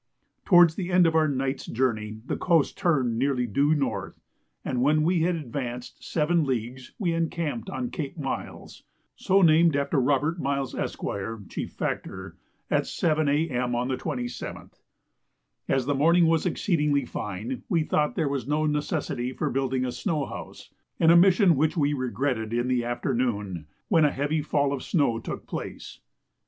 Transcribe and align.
Towards 0.45 0.73
the 0.73 0.91
end 0.91 1.05
of 1.05 1.13
our 1.13 1.27
night's 1.27 1.67
journey 1.67 2.21
the 2.25 2.35
coast 2.35 2.75
turned 2.75 3.19
nearly 3.19 3.45
due 3.45 3.75
north, 3.75 4.19
and 4.65 4.81
when 4.81 5.03
we 5.03 5.19
had 5.21 5.35
advanced 5.35 6.03
seven 6.03 6.43
leagues 6.43 6.93
we 6.97 7.13
encamped 7.13 7.69
on 7.69 7.91
Cape 7.91 8.17
Miles, 8.17 8.81
so 9.15 9.43
named 9.43 9.75
after 9.75 10.01
Robert 10.01 10.39
Miles, 10.39 10.73
Esq., 10.73 11.01
Chief 11.49 11.71
Factor, 11.71 12.35
at 12.71 12.87
7 12.87 13.29
A.M. 13.29 13.75
on 13.75 13.89
the 13.89 13.95
27th. 13.95 14.81
As 15.69 15.85
the 15.85 15.93
morning 15.93 16.25
was 16.25 16.47
exceedingly 16.47 17.05
fine, 17.05 17.61
we 17.69 17.83
thought 17.83 18.15
there 18.15 18.27
was 18.27 18.47
no 18.47 18.65
necessity 18.65 19.31
for 19.33 19.51
building 19.51 19.85
a 19.85 19.91
snow 19.91 20.25
house, 20.25 20.73
an 20.99 21.11
omission 21.11 21.55
which 21.55 21.77
we 21.77 21.93
regretted 21.93 22.53
in 22.53 22.67
the 22.67 22.83
afternoon, 22.83 23.67
when 23.87 24.03
a 24.03 24.11
heavy 24.11 24.41
fall 24.41 24.73
of 24.73 24.81
snow 24.81 25.19
took 25.19 25.45
place. 25.45 25.99